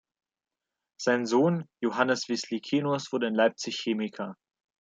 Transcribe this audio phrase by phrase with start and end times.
[0.99, 4.35] Sein Sohn Johannes Wislicenus wurde in Leipzig Chemiker.